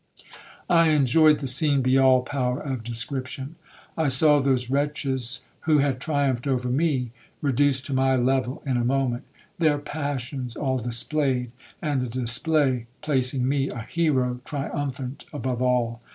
I 0.67 0.87
enjoyed 0.89 1.41
the 1.41 1.45
scene 1.47 1.83
beyond 1.83 2.03
all 2.05 2.21
power 2.23 2.59
of 2.59 2.83
description. 2.83 3.55
I 3.95 4.07
saw 4.07 4.39
those 4.39 4.67
wretches, 4.67 5.45
who 5.65 5.77
had 5.77 5.99
triumphed 6.01 6.47
over 6.47 6.69
me, 6.69 7.11
reduced 7.39 7.85
to 7.85 7.93
my 7.93 8.15
level 8.15 8.63
in 8.65 8.77
a 8.77 8.83
moment,—their 8.83 9.77
passions 9.77 10.55
all 10.55 10.79
displayed, 10.79 11.51
and 11.83 12.01
the 12.01 12.07
display 12.07 12.87
placing 13.03 13.47
me 13.47 13.69
a 13.69 13.81
hero 13.81 14.39
triumphant 14.43 15.25
above 15.31 15.61
all. 15.61 16.01